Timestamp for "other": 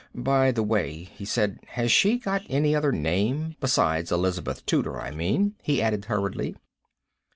2.75-2.91